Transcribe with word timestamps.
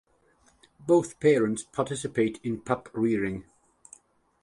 Both 0.79 1.19
parents 1.19 1.61
participate 1.61 2.39
in 2.43 2.61
pup-rearing. 2.61 3.43